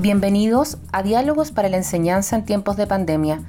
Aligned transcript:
Bienvenidos 0.00 0.78
a 0.92 1.02
Diálogos 1.02 1.52
para 1.52 1.68
la 1.68 1.76
Enseñanza 1.76 2.34
en 2.34 2.46
tiempos 2.46 2.78
de 2.78 2.86
pandemia, 2.86 3.42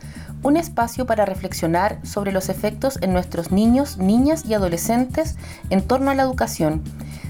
un 0.43 0.57
espacio 0.57 1.05
para 1.05 1.23
reflexionar 1.23 2.05
sobre 2.05 2.33
los 2.33 2.49
efectos 2.49 2.99
en 3.01 3.13
nuestros 3.13 3.53
niños, 3.53 3.97
niñas 3.97 4.43
y 4.45 4.53
adolescentes 4.53 5.37
en 5.69 5.81
torno 5.81 6.11
a 6.11 6.13
la 6.13 6.23
educación. 6.23 6.83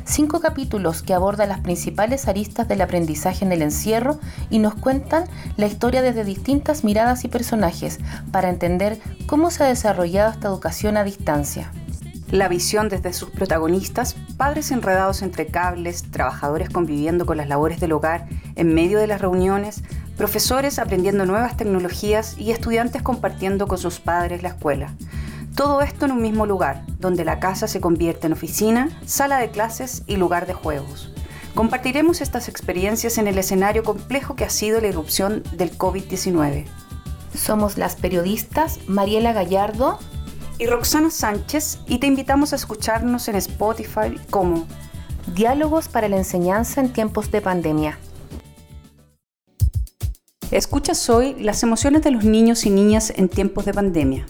Cinco 0.06 0.40
capítulos 0.40 1.04
que 1.04 1.14
abordan 1.14 1.50
las 1.50 1.60
principales 1.60 2.28
aristas 2.28 2.68
del 2.68 2.82
aprendizaje 2.82 3.46
en 3.46 3.52
el 3.52 3.62
encierro 3.62 4.20
y 4.50 4.58
nos 4.58 4.74
cuentan 4.74 5.26
la 5.56 5.68
historia 5.68 6.02
desde 6.02 6.26
distintas 6.26 6.84
miradas 6.84 7.24
y 7.24 7.28
personajes 7.28 8.00
para 8.32 8.50
entender 8.50 9.00
cómo 9.28 9.52
se 9.52 9.64
ha 9.64 9.68
desarrollado 9.68 10.32
esta 10.32 10.48
educación 10.48 10.98
a 10.98 11.04
distancia 11.04 11.72
la 12.32 12.48
visión 12.48 12.88
desde 12.88 13.12
sus 13.12 13.30
protagonistas, 13.30 14.16
padres 14.38 14.72
enredados 14.72 15.22
entre 15.22 15.48
cables, 15.48 16.10
trabajadores 16.12 16.70
conviviendo 16.70 17.26
con 17.26 17.38
las 17.38 17.50
labores 17.50 17.80
del 17.82 17.92
hogar 17.92 18.28
en 18.56 18.74
medio 18.74 19.00
de 19.00 19.08
las 19.08 19.20
reuniones, 19.20 19.84
profesores 20.16 20.80
aprendiendo 20.80 21.26
nuevas 21.26 21.58
tecnologías 21.58 22.38
y 22.38 22.52
estudiantes 22.52 23.02
compartiendo 23.02 23.68
con 23.68 23.78
sus 23.78 24.00
padres 24.00 24.44
la 24.44 24.50
escuela. 24.50 24.94
Todo 25.56 25.82
esto 25.82 26.06
en 26.06 26.14
un 26.14 26.22
mismo 26.22 26.46
lugar, 26.46 26.86
donde 27.00 27.26
la 27.26 27.42
casa 27.42 27.68
se 27.68 27.82
convierte 27.82 28.28
en 28.28 28.34
oficina, 28.34 28.90
sala 29.06 29.38
de 29.38 29.52
clases 29.52 30.04
y 30.08 30.16
lugar 30.16 30.48
de 30.48 30.54
juegos. 30.54 31.12
Compartiremos 31.54 32.22
estas 32.22 32.48
experiencias 32.48 33.18
en 33.18 33.28
el 33.28 33.38
escenario 33.38 33.84
complejo 33.84 34.38
que 34.38 34.46
ha 34.46 34.50
sido 34.50 34.80
la 34.80 34.88
irrupción 34.88 35.44
del 35.52 35.78
COVID-19. 35.78 36.66
Somos 37.36 37.78
las 37.78 37.98
periodistas 37.98 38.80
Mariela 38.88 39.34
Gallardo 39.34 40.00
y 40.62 40.68
Roxana 40.68 41.10
Sánchez 41.10 41.80
y 41.88 41.98
te 41.98 42.06
invitamos 42.06 42.54
a 42.54 42.56
escucharnos 42.56 43.28
en 43.28 43.36
Spotify 43.36 44.16
como 44.30 44.68
Diálogos 45.34 45.88
para 45.88 46.08
la 46.08 46.18
enseñanza 46.18 46.82
en 46.82 46.94
tiempos 46.94 47.32
de 47.32 47.42
pandemia. 47.42 47.98
Escuchas 50.52 51.10
hoy 51.10 51.36
las 51.40 51.64
emociones 51.64 52.04
de 52.04 52.12
los 52.12 52.26
niños 52.26 52.68
y 52.68 52.70
niñas 52.70 53.12
en 53.16 53.28
tiempos 53.28 53.66
de 53.66 53.74
pandemia. 53.74 54.28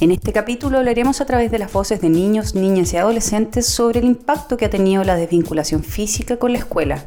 En 0.00 0.10
este 0.10 0.34
capítulo 0.34 0.76
hablaremos 0.76 1.22
a 1.22 1.24
través 1.24 1.50
de 1.50 1.58
las 1.58 1.72
voces 1.72 2.02
de 2.02 2.10
niños, 2.10 2.54
niñas 2.54 2.92
y 2.92 2.98
adolescentes 2.98 3.64
sobre 3.64 4.00
el 4.00 4.04
impacto 4.04 4.58
que 4.58 4.66
ha 4.66 4.70
tenido 4.70 5.04
la 5.04 5.16
desvinculación 5.16 5.82
física 5.82 6.36
con 6.36 6.52
la 6.52 6.58
escuela, 6.58 7.02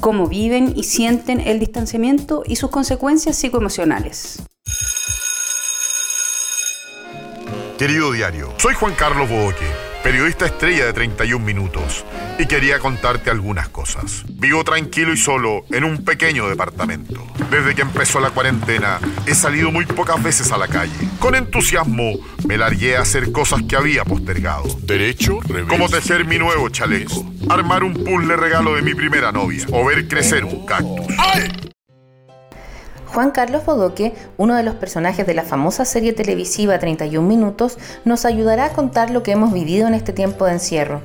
cómo 0.00 0.26
viven 0.26 0.74
y 0.76 0.82
sienten 0.82 1.40
el 1.40 1.58
distanciamiento 1.58 2.42
y 2.46 2.56
sus 2.56 2.68
consecuencias 2.68 3.36
psicoemocionales. 3.36 4.42
Querido 7.78 8.12
diario, 8.12 8.54
soy 8.58 8.72
Juan 8.74 8.94
Carlos 8.94 9.28
Bodoque, 9.28 9.66
periodista 10.04 10.46
estrella 10.46 10.86
de 10.86 10.92
31 10.92 11.44
minutos, 11.44 12.04
y 12.38 12.46
quería 12.46 12.78
contarte 12.78 13.30
algunas 13.30 13.68
cosas. 13.68 14.22
Vivo 14.28 14.62
tranquilo 14.62 15.12
y 15.12 15.16
solo 15.16 15.64
en 15.72 15.82
un 15.82 16.04
pequeño 16.04 16.48
departamento. 16.48 17.26
Desde 17.50 17.74
que 17.74 17.82
empezó 17.82 18.20
la 18.20 18.30
cuarentena, 18.30 19.00
he 19.26 19.34
salido 19.34 19.72
muy 19.72 19.86
pocas 19.86 20.22
veces 20.22 20.52
a 20.52 20.56
la 20.56 20.68
calle. 20.68 20.92
Con 21.18 21.34
entusiasmo, 21.34 22.12
me 22.46 22.56
largué 22.56 22.96
a 22.96 23.00
hacer 23.00 23.32
cosas 23.32 23.62
que 23.68 23.74
había 23.74 24.04
postergado. 24.04 24.64
Derecho, 24.82 25.40
revés. 25.40 25.68
Como 25.68 25.88
tejer 25.88 26.26
mi 26.26 26.38
nuevo 26.38 26.68
chaleco, 26.68 27.26
armar 27.50 27.82
un 27.82 27.94
puzzle 27.94 28.36
regalo 28.36 28.76
de 28.76 28.82
mi 28.82 28.94
primera 28.94 29.32
novia, 29.32 29.66
o 29.72 29.84
ver 29.84 30.06
crecer 30.06 30.44
un 30.44 30.64
cactus. 30.64 31.06
¡Ay! 31.18 31.63
Juan 33.14 33.30
Carlos 33.30 33.64
Bodoque, 33.64 34.12
uno 34.38 34.56
de 34.56 34.64
los 34.64 34.74
personajes 34.74 35.24
de 35.24 35.34
la 35.34 35.44
famosa 35.44 35.84
serie 35.84 36.12
televisiva 36.12 36.80
31 36.80 37.26
Minutos, 37.26 37.78
nos 38.04 38.24
ayudará 38.24 38.64
a 38.64 38.72
contar 38.72 39.10
lo 39.10 39.22
que 39.22 39.30
hemos 39.30 39.52
vivido 39.52 39.86
en 39.86 39.94
este 39.94 40.12
tiempo 40.12 40.46
de 40.46 40.54
encierro. 40.54 41.00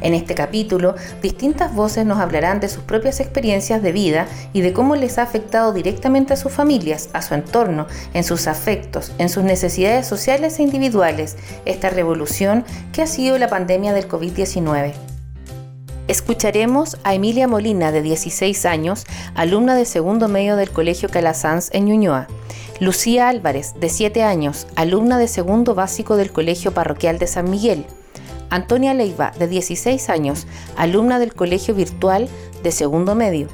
En 0.00 0.14
este 0.14 0.34
capítulo, 0.34 0.96
distintas 1.22 1.72
voces 1.72 2.04
nos 2.04 2.18
hablarán 2.18 2.58
de 2.58 2.68
sus 2.68 2.82
propias 2.82 3.20
experiencias 3.20 3.80
de 3.84 3.92
vida 3.92 4.26
y 4.52 4.62
de 4.62 4.72
cómo 4.72 4.96
les 4.96 5.16
ha 5.18 5.22
afectado 5.22 5.72
directamente 5.72 6.32
a 6.32 6.36
sus 6.36 6.50
familias, 6.50 7.08
a 7.12 7.22
su 7.22 7.34
entorno, 7.34 7.86
en 8.14 8.24
sus 8.24 8.48
afectos, 8.48 9.12
en 9.18 9.28
sus 9.28 9.44
necesidades 9.44 10.08
sociales 10.08 10.58
e 10.58 10.64
individuales, 10.64 11.36
esta 11.66 11.88
revolución 11.88 12.64
que 12.92 13.02
ha 13.02 13.06
sido 13.06 13.38
la 13.38 13.46
pandemia 13.46 13.92
del 13.92 14.08
COVID-19. 14.08 15.13
Escucharemos 16.06 16.98
a 17.02 17.14
Emilia 17.14 17.48
Molina, 17.48 17.90
de 17.90 18.02
16 18.02 18.66
años, 18.66 19.06
alumna 19.34 19.74
de 19.74 19.86
segundo 19.86 20.28
medio 20.28 20.56
del 20.56 20.70
Colegio 20.70 21.08
Calasanz 21.08 21.70
en 21.72 21.86
Ñuñoa. 21.86 22.28
Lucía 22.78 23.30
Álvarez, 23.30 23.72
de 23.80 23.88
7 23.88 24.22
años, 24.22 24.66
alumna 24.76 25.18
de 25.18 25.28
segundo 25.28 25.74
básico 25.74 26.16
del 26.16 26.30
Colegio 26.30 26.74
Parroquial 26.74 27.18
de 27.18 27.26
San 27.26 27.48
Miguel. 27.50 27.86
Antonia 28.50 28.92
Leiva, 28.92 29.32
de 29.38 29.48
16 29.48 30.10
años, 30.10 30.46
alumna 30.76 31.18
del 31.18 31.32
Colegio 31.32 31.74
Virtual 31.74 32.28
de 32.62 32.70
segundo 32.70 33.14
medio. 33.14 33.48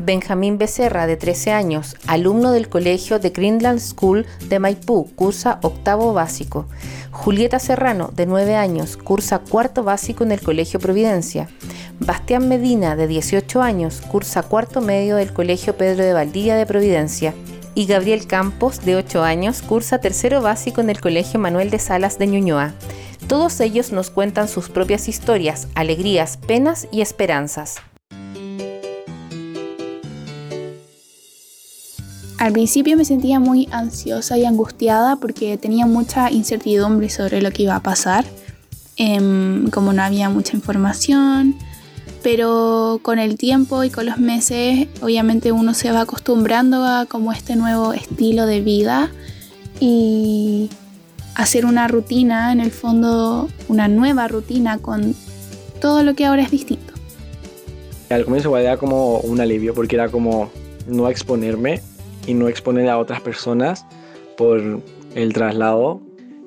Benjamín 0.00 0.58
Becerra, 0.58 1.08
de 1.08 1.16
13 1.16 1.50
años, 1.50 1.96
alumno 2.06 2.52
del 2.52 2.68
Colegio 2.68 3.18
de 3.18 3.30
Greenland 3.30 3.80
School 3.80 4.26
de 4.48 4.60
Maipú, 4.60 5.10
cursa 5.16 5.58
octavo 5.60 6.12
básico. 6.12 6.66
Julieta 7.10 7.58
Serrano, 7.58 8.12
de 8.14 8.24
9 8.24 8.54
años, 8.54 8.96
cursa 8.96 9.40
cuarto 9.40 9.82
básico 9.82 10.22
en 10.22 10.30
el 10.30 10.40
Colegio 10.40 10.78
Providencia. 10.78 11.48
Bastián 11.98 12.48
Medina, 12.48 12.94
de 12.94 13.08
18 13.08 13.60
años, 13.60 14.00
cursa 14.00 14.44
cuarto 14.44 14.80
medio 14.80 15.16
del 15.16 15.32
Colegio 15.32 15.76
Pedro 15.76 16.04
de 16.04 16.12
Valdivia 16.12 16.54
de 16.54 16.64
Providencia. 16.64 17.34
Y 17.74 17.86
Gabriel 17.86 18.28
Campos, 18.28 18.84
de 18.84 18.94
8 18.94 19.24
años, 19.24 19.62
cursa 19.62 19.98
tercero 19.98 20.40
básico 20.40 20.80
en 20.80 20.90
el 20.90 21.00
Colegio 21.00 21.40
Manuel 21.40 21.70
de 21.70 21.80
Salas 21.80 22.20
de 22.20 22.28
Ñuñoa. 22.28 22.72
Todos 23.26 23.58
ellos 23.58 23.90
nos 23.90 24.10
cuentan 24.10 24.46
sus 24.46 24.68
propias 24.68 25.08
historias, 25.08 25.66
alegrías, 25.74 26.36
penas 26.36 26.86
y 26.92 27.00
esperanzas. 27.00 27.82
Al 32.38 32.52
principio 32.52 32.96
me 32.96 33.04
sentía 33.04 33.40
muy 33.40 33.68
ansiosa 33.72 34.38
y 34.38 34.44
angustiada 34.44 35.16
porque 35.16 35.58
tenía 35.58 35.86
mucha 35.86 36.30
incertidumbre 36.30 37.10
sobre 37.10 37.42
lo 37.42 37.50
que 37.50 37.64
iba 37.64 37.74
a 37.74 37.82
pasar, 37.82 38.24
em, 38.96 39.68
como 39.70 39.92
no 39.92 40.02
había 40.02 40.30
mucha 40.30 40.56
información, 40.56 41.56
pero 42.22 43.00
con 43.02 43.18
el 43.18 43.36
tiempo 43.36 43.82
y 43.82 43.90
con 43.90 44.06
los 44.06 44.18
meses 44.18 44.86
obviamente 45.02 45.50
uno 45.50 45.74
se 45.74 45.90
va 45.90 46.02
acostumbrando 46.02 46.84
a 46.84 47.06
como 47.06 47.32
este 47.32 47.56
nuevo 47.56 47.92
estilo 47.92 48.46
de 48.46 48.60
vida 48.60 49.10
y 49.80 50.70
hacer 51.34 51.66
una 51.66 51.88
rutina, 51.88 52.52
en 52.52 52.60
el 52.60 52.70
fondo 52.70 53.48
una 53.66 53.88
nueva 53.88 54.28
rutina 54.28 54.78
con 54.78 55.16
todo 55.80 56.04
lo 56.04 56.14
que 56.14 56.24
ahora 56.24 56.42
es 56.42 56.52
distinto. 56.52 56.92
Al 58.10 58.24
comienzo 58.24 58.48
igual 58.48 58.62
era 58.62 58.76
como 58.76 59.18
un 59.18 59.40
alivio 59.40 59.74
porque 59.74 59.96
era 59.96 60.08
como 60.08 60.50
no 60.86 61.08
exponerme 61.08 61.82
y 62.28 62.34
no 62.34 62.48
exponer 62.48 62.88
a 62.88 62.98
otras 62.98 63.20
personas 63.20 63.84
por 64.36 64.62
el 65.14 65.32
traslado. 65.32 66.00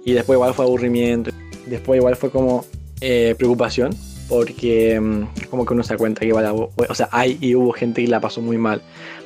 Y 0.06 0.14
después 0.14 0.38
igual 0.38 0.54
fue 0.54 0.66
aburrimiento. 0.66 1.32
Después 1.66 1.98
igual 2.00 2.16
fue 2.16 2.30
como 2.32 2.64
eh, 3.02 3.36
preocupación 3.38 3.92
porque 4.30 4.98
mm, 4.98 5.50
como 5.50 5.66
que 5.66 5.74
uno 5.74 5.84
se 5.84 5.94
da 5.94 5.98
cuenta 5.98 6.22
que 6.22 6.28
igual, 6.28 6.46
o 6.48 6.96
sea, 6.96 7.10
hay 7.12 7.38
y 7.42 7.54
hubo 7.54 7.74
gente 7.74 8.02
que 8.02 8.08
la 8.08 8.22
pasó 8.22 8.42
muy 8.42 8.58
mal 8.58 8.82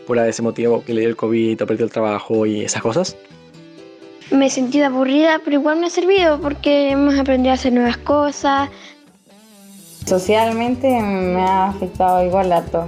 por 0.07 0.17
ese 0.17 0.41
motivo, 0.41 0.83
que 0.83 0.93
le 0.93 1.01
dio 1.01 1.09
el 1.09 1.15
COVID, 1.15 1.61
o 1.61 1.67
perdió 1.67 1.85
el 1.85 1.91
trabajo 1.91 2.45
y 2.45 2.61
esas 2.61 2.81
cosas. 2.81 3.15
Me 4.31 4.47
he 4.47 4.49
sentido 4.49 4.87
aburrida, 4.87 5.39
pero 5.43 5.57
igual 5.57 5.79
me 5.79 5.87
ha 5.87 5.89
servido 5.89 6.39
porque 6.41 6.89
hemos 6.89 7.17
aprendido 7.19 7.51
a 7.51 7.55
hacer 7.55 7.73
nuevas 7.73 7.97
cosas. 7.97 8.69
Socialmente 10.05 10.87
me 10.87 11.41
ha 11.41 11.69
afectado 11.69 12.25
igual 12.25 12.51
a 12.51 12.63
todo. 12.65 12.87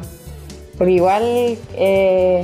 Porque 0.77 0.93
igual 0.93 1.57
eh, 1.75 2.41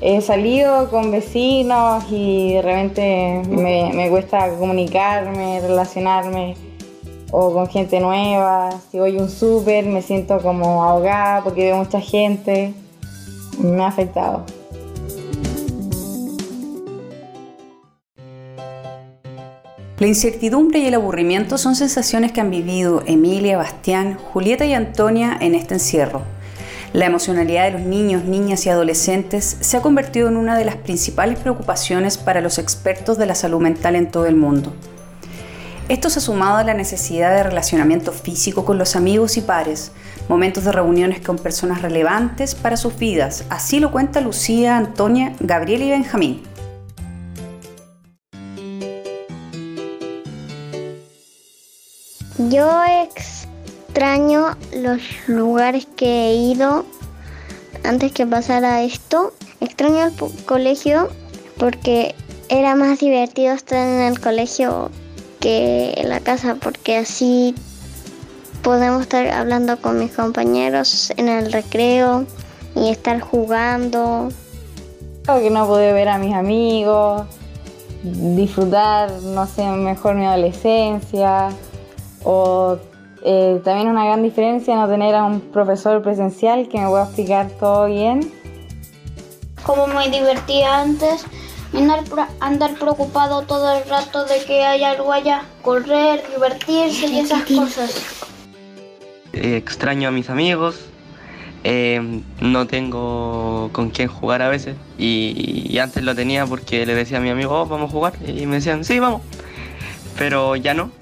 he 0.00 0.20
salido 0.20 0.90
con 0.90 1.10
vecinos 1.10 2.04
y 2.10 2.54
de 2.54 2.62
repente 2.62 3.42
me, 3.48 4.08
cuesta 4.10 4.50
comunicarme, 4.58 5.60
relacionarme 5.60 6.56
o 7.30 7.52
con 7.52 7.68
gente 7.68 8.00
nueva. 8.00 8.70
Si 8.90 8.98
voy 8.98 9.16
a 9.16 9.22
un 9.22 9.30
súper 9.30 9.86
me 9.86 10.02
siento 10.02 10.40
como 10.40 10.84
ahogada 10.84 11.42
porque 11.42 11.64
veo 11.64 11.76
mucha 11.76 12.00
gente. 12.00 12.74
Me 13.58 13.82
ha 13.82 13.88
afectado. 13.88 14.44
La 19.98 20.06
incertidumbre 20.06 20.80
y 20.80 20.86
el 20.88 20.94
aburrimiento 20.94 21.56
son 21.56 21.74
sensaciones 21.74 22.30
que 22.32 22.42
han 22.42 22.50
vivido 22.50 23.02
Emilia, 23.06 23.56
Bastián, 23.56 24.18
Julieta 24.18 24.66
y 24.66 24.74
Antonia 24.74 25.38
en 25.40 25.54
este 25.54 25.72
encierro. 25.72 26.35
La 26.96 27.04
emocionalidad 27.04 27.64
de 27.64 27.72
los 27.72 27.82
niños, 27.82 28.24
niñas 28.24 28.64
y 28.64 28.70
adolescentes 28.70 29.58
se 29.60 29.76
ha 29.76 29.82
convertido 29.82 30.28
en 30.28 30.38
una 30.38 30.56
de 30.56 30.64
las 30.64 30.76
principales 30.76 31.38
preocupaciones 31.38 32.16
para 32.16 32.40
los 32.40 32.56
expertos 32.58 33.18
de 33.18 33.26
la 33.26 33.34
salud 33.34 33.60
mental 33.60 33.96
en 33.96 34.10
todo 34.10 34.24
el 34.24 34.34
mundo. 34.34 34.72
Esto 35.90 36.08
se 36.08 36.20
ha 36.20 36.22
sumado 36.22 36.56
a 36.56 36.64
la 36.64 36.72
necesidad 36.72 37.36
de 37.36 37.42
relacionamiento 37.42 38.12
físico 38.12 38.64
con 38.64 38.78
los 38.78 38.96
amigos 38.96 39.36
y 39.36 39.42
pares, 39.42 39.92
momentos 40.30 40.64
de 40.64 40.72
reuniones 40.72 41.20
con 41.20 41.36
personas 41.36 41.82
relevantes 41.82 42.54
para 42.54 42.78
sus 42.78 42.96
vidas. 42.96 43.44
Así 43.50 43.78
lo 43.78 43.90
cuenta 43.90 44.22
Lucía, 44.22 44.78
Antonia, 44.78 45.34
Gabriel 45.40 45.82
y 45.82 45.90
Benjamín. 45.90 46.42
Yo 52.38 52.82
extraño 53.96 54.54
los 54.74 55.00
lugares 55.26 55.88
que 55.96 56.26
he 56.26 56.34
ido 56.34 56.84
antes 57.82 58.12
que 58.12 58.26
pasara 58.26 58.82
esto. 58.82 59.32
Extraño 59.62 60.04
el 60.04 60.44
colegio 60.44 61.08
porque 61.56 62.14
era 62.50 62.74
más 62.74 63.00
divertido 63.00 63.54
estar 63.54 63.78
en 63.78 64.02
el 64.02 64.20
colegio 64.20 64.90
que 65.40 65.94
en 65.96 66.10
la 66.10 66.20
casa 66.20 66.56
porque 66.56 66.98
así 66.98 67.54
podemos 68.62 69.00
estar 69.00 69.26
hablando 69.28 69.80
con 69.80 69.98
mis 69.98 70.12
compañeros 70.12 71.10
en 71.16 71.30
el 71.30 71.50
recreo 71.50 72.26
y 72.74 72.90
estar 72.90 73.18
jugando. 73.20 74.28
Creo 75.22 75.40
que 75.40 75.48
no 75.48 75.66
pude 75.66 75.94
ver 75.94 76.10
a 76.10 76.18
mis 76.18 76.34
amigos, 76.34 77.22
disfrutar, 78.02 79.10
no 79.22 79.46
sé, 79.46 79.64
mejor 79.64 80.16
mi 80.16 80.26
adolescencia 80.26 81.48
o 82.24 82.76
eh, 83.28 83.60
también 83.64 83.88
una 83.88 84.04
gran 84.04 84.22
diferencia 84.22 84.76
no 84.76 84.86
tener 84.86 85.12
a 85.16 85.24
un 85.24 85.40
profesor 85.40 86.00
presencial 86.00 86.68
que 86.68 86.78
me 86.78 86.86
pueda 86.86 87.06
explicar 87.06 87.50
todo 87.58 87.86
bien. 87.86 88.30
Como 89.64 89.88
muy 89.88 90.08
divertida 90.10 90.82
antes, 90.82 91.26
andar, 91.74 92.04
andar 92.38 92.74
preocupado 92.74 93.42
todo 93.42 93.78
el 93.78 93.88
rato 93.90 94.26
de 94.26 94.44
que 94.44 94.64
haya 94.64 94.90
algo 94.90 95.12
allá, 95.12 95.42
correr, 95.62 96.22
divertirse 96.32 97.08
y 97.08 97.18
esas 97.18 97.42
cosas. 97.46 98.00
Eh, 99.32 99.56
extraño 99.56 100.08
a 100.08 100.12
mis 100.12 100.30
amigos, 100.30 100.86
eh, 101.64 102.22
no 102.40 102.68
tengo 102.68 103.70
con 103.72 103.90
quién 103.90 104.06
jugar 104.06 104.40
a 104.40 104.48
veces 104.48 104.76
y, 104.98 105.76
antes 105.78 106.04
lo 106.04 106.14
tenía 106.14 106.46
porque 106.46 106.86
le 106.86 106.94
decía 106.94 107.18
a 107.18 107.20
mi 107.20 107.30
amigo, 107.30 107.62
oh, 107.62 107.66
vamos 107.66 107.90
a 107.90 107.92
jugar 107.92 108.12
y 108.24 108.46
me 108.46 108.54
decían, 108.54 108.84
sí, 108.84 109.00
vamos, 109.00 109.22
pero 110.16 110.54
ya 110.54 110.74
no. 110.74 110.92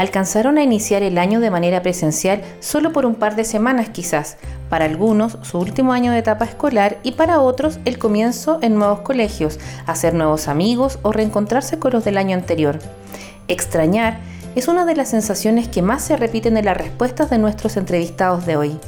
Alcanzaron 0.00 0.56
a 0.56 0.62
iniciar 0.62 1.02
el 1.02 1.18
año 1.18 1.40
de 1.40 1.50
manera 1.50 1.82
presencial 1.82 2.40
solo 2.60 2.90
por 2.90 3.04
un 3.04 3.16
par 3.16 3.36
de 3.36 3.44
semanas 3.44 3.90
quizás, 3.90 4.38
para 4.70 4.86
algunos 4.86 5.36
su 5.42 5.58
último 5.58 5.92
año 5.92 6.10
de 6.10 6.20
etapa 6.20 6.46
escolar 6.46 6.96
y 7.02 7.12
para 7.12 7.40
otros 7.40 7.80
el 7.84 7.98
comienzo 7.98 8.58
en 8.62 8.76
nuevos 8.76 9.00
colegios, 9.00 9.60
hacer 9.84 10.14
nuevos 10.14 10.48
amigos 10.48 10.98
o 11.02 11.12
reencontrarse 11.12 11.78
con 11.78 11.92
los 11.92 12.02
del 12.02 12.16
año 12.16 12.34
anterior. 12.34 12.78
Extrañar 13.46 14.20
es 14.54 14.68
una 14.68 14.86
de 14.86 14.96
las 14.96 15.10
sensaciones 15.10 15.68
que 15.68 15.82
más 15.82 16.02
se 16.02 16.16
repiten 16.16 16.56
en 16.56 16.64
las 16.64 16.78
respuestas 16.78 17.28
de 17.28 17.36
nuestros 17.36 17.76
entrevistados 17.76 18.46
de 18.46 18.56
hoy. 18.56 18.80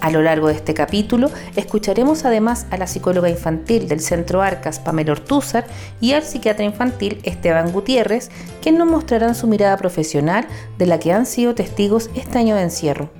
A 0.00 0.10
lo 0.10 0.22
largo 0.22 0.48
de 0.48 0.54
este 0.54 0.74
capítulo 0.74 1.30
escucharemos 1.56 2.24
además 2.24 2.66
a 2.70 2.76
la 2.76 2.86
psicóloga 2.86 3.30
infantil 3.30 3.88
del 3.88 4.00
Centro 4.00 4.42
Arcas, 4.42 4.78
Pamela 4.78 5.12
Ortúzar, 5.12 5.66
y 6.00 6.12
al 6.12 6.22
psiquiatra 6.22 6.64
infantil 6.64 7.18
Esteban 7.22 7.72
Gutiérrez, 7.72 8.30
quienes 8.62 8.80
nos 8.80 8.88
mostrarán 8.90 9.34
su 9.34 9.46
mirada 9.46 9.76
profesional 9.76 10.46
de 10.78 10.86
la 10.86 10.98
que 10.98 11.12
han 11.12 11.26
sido 11.26 11.54
testigos 11.54 12.10
este 12.14 12.38
año 12.38 12.56
de 12.56 12.62
encierro. 12.62 13.10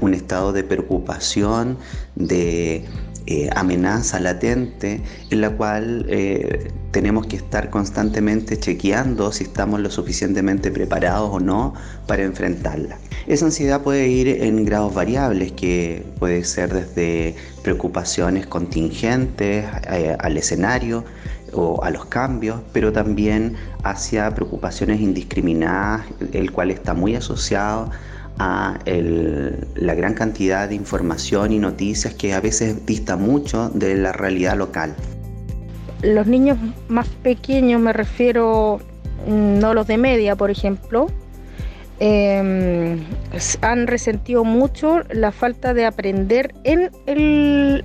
Un 0.00 0.14
estado 0.14 0.52
de 0.52 0.64
preocupación, 0.64 1.78
de 2.14 2.84
eh, 3.26 3.48
amenaza 3.56 4.20
latente 4.20 5.00
en 5.30 5.40
la 5.40 5.48
cual 5.50 6.04
eh, 6.10 6.70
tenemos 6.90 7.26
que 7.26 7.36
estar 7.36 7.70
constantemente 7.70 8.58
chequeando 8.58 9.32
si 9.32 9.44
estamos 9.44 9.80
lo 9.80 9.90
suficientemente 9.90 10.70
preparados 10.70 11.30
o 11.32 11.40
no 11.40 11.72
para 12.06 12.22
enfrentarla. 12.22 12.98
Esa 13.26 13.46
ansiedad 13.46 13.80
puede 13.80 14.06
ir 14.08 14.28
en 14.28 14.66
grados 14.66 14.92
variables, 14.92 15.52
que 15.52 16.04
puede 16.18 16.44
ser 16.44 16.74
desde 16.74 17.34
preocupaciones 17.62 18.46
contingentes 18.46 19.64
eh, 19.90 20.14
al 20.18 20.36
escenario 20.36 21.04
o 21.54 21.82
a 21.82 21.90
los 21.90 22.04
cambios, 22.04 22.60
pero 22.72 22.92
también 22.92 23.56
hacia 23.82 24.30
preocupaciones 24.34 25.00
indiscriminadas, 25.00 26.02
el 26.32 26.52
cual 26.52 26.70
está 26.70 26.92
muy 26.92 27.14
asociado 27.16 27.90
a 28.38 28.78
la 28.84 29.94
gran 29.94 30.14
cantidad 30.14 30.68
de 30.68 30.74
información 30.74 31.52
y 31.52 31.58
noticias 31.58 32.14
que 32.14 32.34
a 32.34 32.40
veces 32.40 32.84
dista 32.84 33.16
mucho 33.16 33.70
de 33.70 33.96
la 33.96 34.12
realidad 34.12 34.56
local. 34.56 34.94
Los 36.02 36.26
niños 36.26 36.58
más 36.88 37.08
pequeños, 37.22 37.80
me 37.80 37.92
refiero, 37.92 38.80
mm, 39.26 39.60
no 39.60 39.72
los 39.72 39.86
de 39.86 39.96
media, 39.96 40.36
por 40.36 40.50
ejemplo, 40.50 41.06
em, 42.04 43.00
han 43.62 43.86
resentido 43.86 44.44
mucho 44.44 45.00
la 45.10 45.32
falta 45.32 45.72
de 45.72 45.86
aprender 45.86 46.54
en 46.64 46.90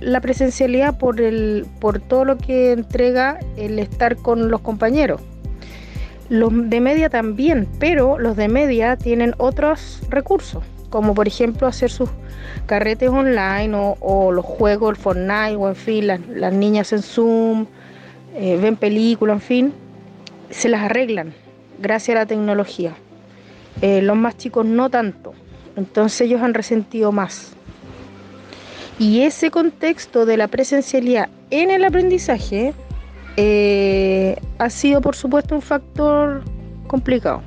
la 0.00 0.20
presencialidad 0.20 0.98
por, 0.98 1.20
el, 1.20 1.66
por 1.80 2.00
todo 2.00 2.24
lo 2.24 2.36
que 2.36 2.72
entrega 2.72 3.38
el 3.56 3.78
estar 3.78 4.16
con 4.16 4.50
los 4.50 4.60
compañeros. 4.60 5.22
Los 6.28 6.52
de 6.70 6.80
media 6.80 7.08
también, 7.08 7.66
pero 7.78 8.18
los 8.18 8.36
de 8.36 8.48
media 8.48 8.96
tienen 8.96 9.34
otros 9.38 10.00
recursos, 10.10 10.62
como 10.90 11.14
por 11.14 11.26
ejemplo 11.26 11.66
hacer 11.66 11.90
sus 11.90 12.10
carretes 12.66 13.08
online 13.08 13.74
o, 13.74 14.32
los 14.32 14.44
juegos, 14.44 14.90
el 14.90 14.96
Fortnite 14.96 15.56
o 15.56 15.68
en 15.68 15.76
fin, 15.76 16.06
las, 16.06 16.52
niñas 16.52 16.92
en 16.92 17.02
Zoom, 17.02 17.66
eh, 18.34 18.58
ven 18.60 18.76
películas, 18.76 19.36
en 19.36 19.40
fin, 19.40 19.72
se 20.50 20.68
las 20.68 20.82
arreglan 20.82 21.32
gracias 21.80 22.16
a 22.16 22.20
la 22.20 22.26
tecnología. 22.26 22.94
Eh, 23.82 24.02
los 24.02 24.16
más 24.16 24.36
chicos 24.36 24.66
no 24.66 24.90
tanto, 24.90 25.32
entonces 25.76 26.22
ellos 26.22 26.42
han 26.42 26.54
resentido 26.54 27.12
más. 27.12 27.52
Y 28.98 29.22
ese 29.22 29.50
contexto 29.50 30.26
de 30.26 30.36
la 30.36 30.48
presencialidad 30.48 31.30
en 31.50 31.70
el 31.70 31.84
aprendizaje 31.84 32.74
eh, 33.36 34.36
ha 34.58 34.68
sido 34.68 35.00
por 35.00 35.16
supuesto 35.16 35.54
un 35.54 35.62
factor 35.62 36.42
complicado, 36.86 37.42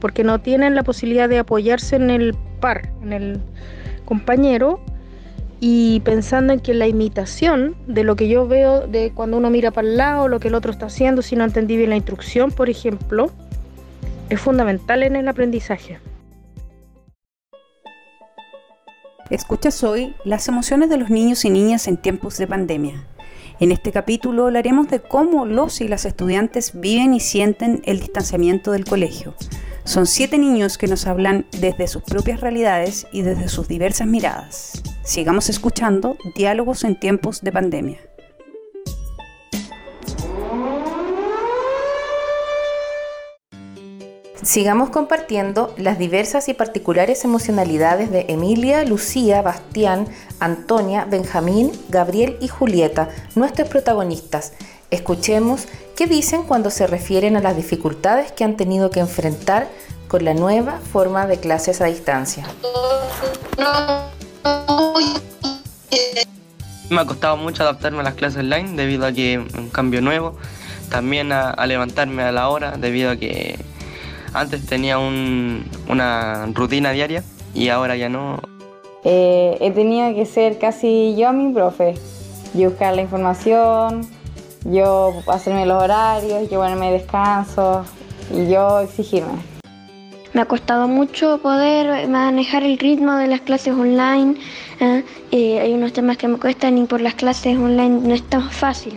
porque 0.00 0.24
no 0.24 0.40
tienen 0.40 0.74
la 0.74 0.82
posibilidad 0.82 1.28
de 1.28 1.38
apoyarse 1.38 1.96
en 1.96 2.08
el 2.08 2.34
par, 2.60 2.90
en 3.02 3.12
el 3.12 3.40
compañero, 4.06 4.80
y 5.60 6.00
pensando 6.00 6.54
en 6.54 6.60
que 6.60 6.72
la 6.72 6.86
imitación 6.86 7.76
de 7.86 8.02
lo 8.02 8.16
que 8.16 8.28
yo 8.28 8.48
veo 8.48 8.86
de 8.86 9.12
cuando 9.12 9.36
uno 9.36 9.50
mira 9.50 9.70
para 9.70 9.86
el 9.86 9.98
lado, 9.98 10.26
lo 10.26 10.40
que 10.40 10.48
el 10.48 10.54
otro 10.54 10.72
está 10.72 10.86
haciendo, 10.86 11.20
si 11.20 11.36
no 11.36 11.44
entendí 11.44 11.76
bien 11.76 11.90
la 11.90 11.96
instrucción, 11.96 12.50
por 12.50 12.70
ejemplo, 12.70 13.30
es 14.30 14.40
fundamental 14.40 15.02
en 15.02 15.16
el 15.16 15.28
aprendizaje. 15.28 15.98
Escuchas 19.28 19.84
hoy 19.84 20.14
las 20.24 20.48
emociones 20.48 20.88
de 20.88 20.96
los 20.96 21.10
niños 21.10 21.44
y 21.44 21.50
niñas 21.50 21.86
en 21.88 21.96
tiempos 21.96 22.38
de 22.38 22.46
pandemia. 22.46 23.06
En 23.60 23.72
este 23.72 23.92
capítulo 23.92 24.46
hablaremos 24.46 24.88
de 24.88 25.00
cómo 25.00 25.44
los 25.44 25.80
y 25.80 25.88
las 25.88 26.04
estudiantes 26.04 26.80
viven 26.80 27.12
y 27.12 27.20
sienten 27.20 27.82
el 27.84 28.00
distanciamiento 28.00 28.72
del 28.72 28.84
colegio. 28.84 29.34
Son 29.84 30.06
siete 30.06 30.38
niños 30.38 30.78
que 30.78 30.86
nos 30.86 31.06
hablan 31.06 31.46
desde 31.60 31.88
sus 31.88 32.02
propias 32.02 32.40
realidades 32.40 33.06
y 33.12 33.22
desde 33.22 33.48
sus 33.48 33.68
diversas 33.68 34.06
miradas. 34.06 34.82
Sigamos 35.02 35.48
escuchando 35.48 36.16
Diálogos 36.34 36.84
en 36.84 36.98
tiempos 36.98 37.42
de 37.42 37.52
pandemia. 37.52 37.98
Sigamos 44.42 44.88
compartiendo 44.88 45.74
las 45.76 45.98
diversas 45.98 46.48
y 46.48 46.54
particulares 46.54 47.24
emocionalidades 47.24 48.10
de 48.10 48.24
Emilia, 48.28 48.84
Lucía, 48.84 49.42
Bastián, 49.42 50.08
Antonia, 50.38 51.04
Benjamín, 51.04 51.72
Gabriel 51.90 52.38
y 52.40 52.48
Julieta, 52.48 53.10
nuestros 53.34 53.68
protagonistas. 53.68 54.54
Escuchemos 54.90 55.68
qué 55.94 56.06
dicen 56.06 56.42
cuando 56.44 56.70
se 56.70 56.86
refieren 56.86 57.36
a 57.36 57.40
las 57.40 57.54
dificultades 57.54 58.32
que 58.32 58.44
han 58.44 58.56
tenido 58.56 58.90
que 58.90 59.00
enfrentar 59.00 59.68
con 60.08 60.24
la 60.24 60.32
nueva 60.32 60.78
forma 60.90 61.26
de 61.26 61.38
clases 61.38 61.82
a 61.82 61.84
distancia. 61.84 62.46
Me 66.88 67.00
ha 67.00 67.04
costado 67.04 67.36
mucho 67.36 67.62
adaptarme 67.62 68.00
a 68.00 68.04
las 68.04 68.14
clases 68.14 68.38
online 68.38 68.74
debido 68.74 69.04
a 69.04 69.12
que 69.12 69.38
un 69.38 69.68
cambio 69.68 70.00
nuevo, 70.00 70.38
también 70.88 71.30
a, 71.30 71.50
a 71.50 71.66
levantarme 71.66 72.22
a 72.22 72.32
la 72.32 72.48
hora 72.48 72.78
debido 72.78 73.10
a 73.10 73.16
que 73.16 73.69
antes 74.32 74.64
tenía 74.66 74.98
una 74.98 76.46
rutina 76.54 76.92
diaria 76.92 77.24
y 77.54 77.68
ahora 77.68 77.96
ya 77.96 78.08
no. 78.08 78.40
Eh, 79.04 79.56
he 79.60 79.70
tenido 79.70 80.14
que 80.14 80.26
ser 80.26 80.58
casi 80.58 81.14
yo 81.16 81.32
mi 81.32 81.52
profe. 81.52 81.94
Yo 82.54 82.70
buscar 82.70 82.94
la 82.94 83.02
información, 83.02 84.06
yo 84.64 85.12
hacerme 85.28 85.66
los 85.66 85.82
horarios, 85.82 86.50
yo 86.50 86.60
ponerme 86.60 86.92
descanso 86.92 87.84
y 88.34 88.50
yo 88.50 88.80
exigirme. 88.80 89.50
Me 90.32 90.42
ha 90.42 90.46
costado 90.46 90.86
mucho 90.86 91.38
poder 91.38 92.08
manejar 92.08 92.62
el 92.62 92.78
ritmo 92.78 93.16
de 93.16 93.26
las 93.26 93.40
clases 93.40 93.74
online. 93.74 94.36
¿eh? 94.80 95.04
Eh, 95.32 95.60
hay 95.60 95.72
unos 95.72 95.92
temas 95.92 96.18
que 96.18 96.28
me 96.28 96.38
cuestan 96.38 96.78
y 96.78 96.84
por 96.84 97.00
las 97.00 97.14
clases 97.14 97.56
online 97.58 98.00
no 98.00 98.14
es 98.14 98.22
tan 98.28 98.48
fácil. 98.50 98.96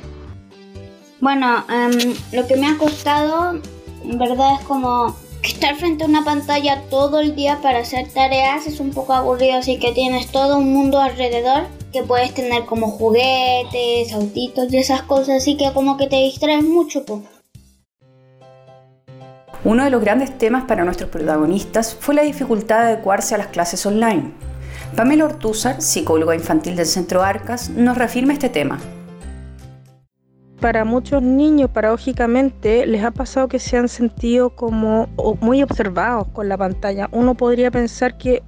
Bueno, 1.22 1.64
em, 1.70 2.14
lo 2.34 2.46
que 2.48 2.56
me 2.58 2.68
ha 2.68 2.78
costado 2.78 3.60
en 4.04 4.18
verdad 4.18 4.56
es 4.60 4.66
como 4.66 5.16
estar 5.50 5.76
frente 5.76 6.04
a 6.04 6.08
una 6.08 6.24
pantalla 6.24 6.84
todo 6.90 7.20
el 7.20 7.36
día 7.36 7.60
para 7.62 7.80
hacer 7.80 8.08
tareas 8.14 8.68
es 8.68 8.80
un 8.80 8.92
poco 8.92 9.14
aburrido, 9.14 9.58
así 9.58 9.78
que 9.78 9.92
tienes 9.92 10.32
todo 10.32 10.58
un 10.58 10.74
mundo 10.74 11.00
alrededor 11.00 11.64
que 11.92 12.04
puedes 12.04 12.34
tener 12.34 12.66
como 12.66 12.88
juguetes, 12.88 14.14
autitos 14.14 14.72
y 14.74 14.78
esas 14.78 15.04
cosas, 15.04 15.38
así 15.38 15.58
que 15.58 15.72
como 15.74 15.98
que 15.98 16.08
te 16.08 16.16
distraes 16.18 16.64
mucho. 16.64 17.06
Uno 19.64 19.84
de 19.86 19.90
los 19.90 20.02
grandes 20.02 20.38
temas 20.38 20.66
para 20.66 20.84
nuestros 20.84 21.10
protagonistas 21.10 21.96
fue 21.98 22.16
la 22.16 22.24
dificultad 22.24 22.80
de 22.80 22.94
adecuarse 22.94 23.36
a 23.36 23.38
las 23.38 23.48
clases 23.48 23.86
online. 23.86 24.34
Pamela 24.96 25.26
Ortúzar, 25.26 25.82
psicóloga 25.82 26.36
infantil 26.36 26.76
del 26.76 26.86
Centro 26.86 27.24
Arcas, 27.24 27.70
nos 27.70 27.98
reafirma 27.98 28.34
este 28.34 28.50
tema. 28.50 28.80
Para 30.64 30.86
muchos 30.86 31.22
niños, 31.22 31.70
paradójicamente, 31.72 32.86
les 32.86 33.04
ha 33.04 33.12
pasado 33.12 33.50
que 33.50 33.60
se 33.60 33.76
han 33.76 33.90
sentido 33.90 34.52
como 34.52 35.10
muy 35.42 35.62
observados 35.62 36.30
con 36.30 36.48
la 36.48 36.58
pantalla. 36.58 37.10
Uno 37.12 37.36
podría 37.36 37.70
pensar 37.70 38.18
que 38.18 38.42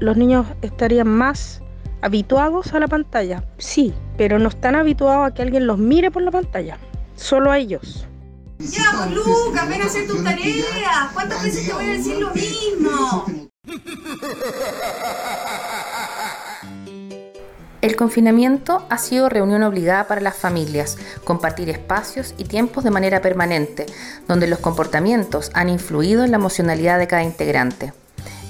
los 0.00 0.16
niños 0.16 0.48
estarían 0.62 1.06
más 1.06 1.62
habituados 2.02 2.74
a 2.74 2.80
la 2.80 2.88
pantalla. 2.88 3.44
Sí, 3.58 3.94
pero 4.16 4.40
no 4.40 4.48
están 4.48 4.74
habituados 4.74 5.28
a 5.28 5.30
que 5.32 5.42
alguien 5.42 5.68
los 5.68 5.78
mire 5.78 6.10
por 6.10 6.22
la 6.22 6.32
pantalla. 6.32 6.76
Solo 7.14 7.52
a 7.52 7.58
ellos. 7.58 8.04
Ya, 8.58 8.90
pues, 8.96 9.12
Lucas, 9.12 9.68
ven 9.68 9.82
a 9.82 9.84
hacer 9.84 10.08
tus 10.08 10.24
tareas. 10.24 11.12
¿Cuántas 11.14 11.40
veces 11.40 11.68
te 11.68 11.72
voy 11.72 11.84
a 11.84 11.92
decir 11.92 12.18
lo 12.18 12.34
mismo? 12.34 13.26
El 17.80 17.96
confinamiento 17.96 18.84
ha 18.90 18.98
sido 18.98 19.30
reunión 19.30 19.62
obligada 19.62 20.06
para 20.06 20.20
las 20.20 20.36
familias, 20.36 20.98
compartir 21.24 21.70
espacios 21.70 22.34
y 22.36 22.44
tiempos 22.44 22.84
de 22.84 22.90
manera 22.90 23.22
permanente, 23.22 23.86
donde 24.28 24.46
los 24.46 24.58
comportamientos 24.58 25.50
han 25.54 25.70
influido 25.70 26.22
en 26.22 26.30
la 26.30 26.36
emocionalidad 26.36 26.98
de 26.98 27.06
cada 27.06 27.22
integrante. 27.22 27.94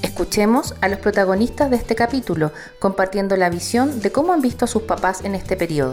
Escuchemos 0.03 0.75
a 0.81 0.89
los 0.89 0.99
protagonistas 0.99 1.71
de 1.71 1.77
este 1.77 1.95
capítulo 1.95 2.51
compartiendo 2.81 3.37
la 3.37 3.51
visión 3.51 4.01
de 4.01 4.11
cómo 4.11 4.33
han 4.33 4.41
visto 4.41 4.65
a 4.65 4.69
sus 4.69 4.83
papás 4.83 5.25
en 5.25 5.37
este 5.37 5.57
periodo. 5.57 5.93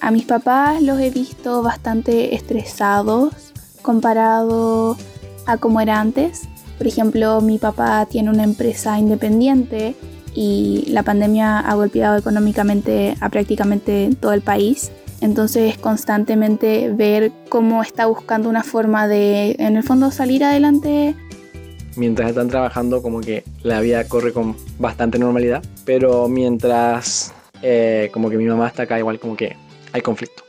A 0.00 0.10
mis 0.10 0.26
papás 0.26 0.82
los 0.82 1.00
he 1.00 1.10
visto 1.10 1.62
bastante 1.62 2.34
estresados 2.34 3.32
comparado 3.80 4.98
a 5.46 5.56
como 5.56 5.80
era 5.80 5.98
antes. 5.98 6.42
Por 6.76 6.86
ejemplo, 6.86 7.40
mi 7.40 7.56
papá 7.56 8.04
tiene 8.04 8.28
una 8.28 8.44
empresa 8.44 8.98
independiente 8.98 9.96
y 10.34 10.84
la 10.88 11.02
pandemia 11.02 11.58
ha 11.58 11.74
golpeado 11.74 12.16
económicamente 12.16 13.16
a 13.20 13.28
prácticamente 13.28 14.10
todo 14.20 14.32
el 14.32 14.42
país. 14.42 14.90
Entonces 15.20 15.76
constantemente 15.76 16.90
ver 16.90 17.32
cómo 17.48 17.82
está 17.82 18.06
buscando 18.06 18.48
una 18.48 18.62
forma 18.62 19.06
de, 19.06 19.56
en 19.58 19.76
el 19.76 19.82
fondo, 19.82 20.10
salir 20.10 20.44
adelante. 20.44 21.14
Mientras 21.96 22.30
están 22.30 22.48
trabajando 22.48 23.02
como 23.02 23.20
que 23.20 23.44
la 23.62 23.80
vida 23.80 24.04
corre 24.04 24.32
con 24.32 24.56
bastante 24.78 25.18
normalidad, 25.18 25.62
pero 25.84 26.28
mientras 26.28 27.34
eh, 27.62 28.08
como 28.12 28.30
que 28.30 28.36
mi 28.36 28.46
mamá 28.46 28.68
está 28.68 28.84
acá 28.84 28.98
igual 28.98 29.18
como 29.18 29.36
que 29.36 29.56
hay 29.92 30.00
conflicto. 30.00 30.44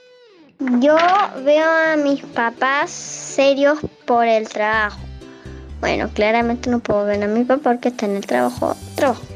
Yo 0.79 0.95
veo 1.43 1.65
a 1.65 1.97
mis 1.97 2.21
papás 2.21 2.91
serios 2.91 3.79
por 4.05 4.27
el 4.27 4.47
trabajo. 4.47 4.99
Bueno, 5.79 6.09
claramente 6.13 6.69
no 6.69 6.79
puedo 6.79 7.05
ver 7.05 7.23
a 7.23 7.27
mi 7.27 7.43
papá 7.43 7.71
porque 7.71 7.89
está 7.89 8.05
en 8.05 8.17
el 8.17 8.25
trabajo. 8.25 8.75
trabajo. 8.95 9.30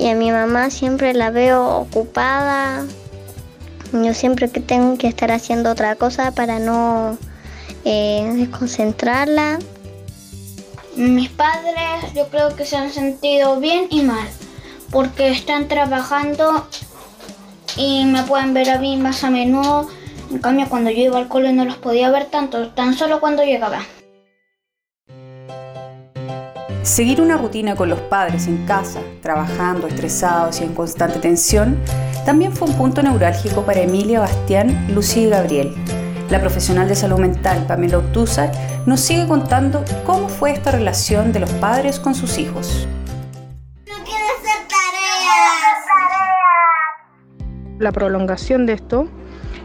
Y 0.00 0.08
a 0.08 0.14
mi 0.14 0.32
mamá 0.32 0.70
siempre 0.70 1.12
la 1.12 1.30
veo 1.30 1.76
ocupada. 1.76 2.86
Yo 3.92 4.14
siempre 4.14 4.48
que 4.48 4.60
tengo 4.60 4.96
que 4.96 5.08
estar 5.08 5.30
haciendo 5.30 5.70
otra 5.70 5.94
cosa 5.94 6.30
para 6.30 6.58
no 6.58 7.18
eh, 7.84 8.32
desconcentrarla. 8.34 9.58
Mis 10.96 11.28
padres 11.28 12.14
yo 12.14 12.28
creo 12.28 12.56
que 12.56 12.64
se 12.64 12.78
han 12.78 12.90
sentido 12.90 13.60
bien 13.60 13.88
y 13.90 14.00
mal 14.00 14.26
porque 14.90 15.28
están 15.28 15.68
trabajando 15.68 16.66
y 17.76 18.06
me 18.06 18.22
pueden 18.22 18.54
ver 18.54 18.70
a 18.70 18.78
mí 18.78 18.96
más 18.96 19.22
a 19.22 19.28
menudo. 19.28 19.86
En 20.30 20.38
cambio, 20.38 20.66
cuando 20.70 20.90
yo 20.90 21.02
iba 21.02 21.18
al 21.18 21.28
cole 21.28 21.52
no 21.52 21.66
los 21.66 21.76
podía 21.76 22.10
ver 22.10 22.24
tanto, 22.24 22.70
tan 22.70 22.94
solo 22.94 23.20
cuando 23.20 23.44
llegaba. 23.44 23.82
Seguir 26.82 27.20
una 27.20 27.36
rutina 27.36 27.76
con 27.76 27.88
los 27.90 28.00
padres 28.00 28.46
en 28.46 28.64
casa, 28.66 29.00
trabajando, 29.22 29.86
estresados 29.86 30.60
y 30.60 30.64
en 30.64 30.74
constante 30.74 31.18
tensión, 31.18 31.78
también 32.24 32.52
fue 32.52 32.68
un 32.68 32.74
punto 32.74 33.02
neurálgico 33.02 33.62
para 33.62 33.80
Emilia, 33.80 34.20
Bastián, 34.20 34.86
Lucía 34.94 35.22
y 35.22 35.30
Gabriel. 35.30 35.74
La 36.30 36.40
profesional 36.40 36.88
de 36.88 36.94
salud 36.94 37.18
mental, 37.18 37.66
Pamela 37.66 37.98
Ortúzar, 37.98 38.52
nos 38.86 39.00
sigue 39.00 39.26
contando 39.26 39.84
cómo 40.06 40.28
fue 40.28 40.52
esta 40.52 40.70
relación 40.70 41.32
de 41.32 41.40
los 41.40 41.50
padres 41.54 41.98
con 41.98 42.14
sus 42.14 42.38
hijos. 42.38 42.86
la 47.80 47.92
prolongación 47.92 48.66
de 48.66 48.74
esto 48.74 49.08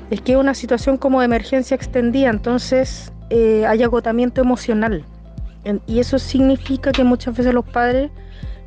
es 0.10 0.22
que 0.22 0.32
es 0.32 0.38
una 0.38 0.54
situación 0.54 0.98
como 0.98 1.20
de 1.20 1.26
emergencia 1.26 1.76
extendida, 1.76 2.30
entonces 2.30 3.12
eh, 3.30 3.66
hay 3.68 3.84
agotamiento 3.84 4.42
emocional. 4.42 5.06
Y 5.88 6.00
eso 6.00 6.20
significa 6.20 6.92
que 6.92 7.04
muchas 7.04 7.36
veces 7.36 7.54
los 7.54 7.66
padres 7.66 8.12